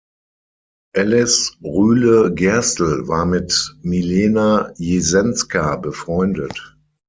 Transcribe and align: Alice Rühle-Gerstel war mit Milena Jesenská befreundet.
Alice 0.95 1.55
Rühle-Gerstel 1.63 3.07
war 3.07 3.27
mit 3.27 3.77
Milena 3.83 4.71
Jesenská 4.77 5.75
befreundet. 5.77 6.75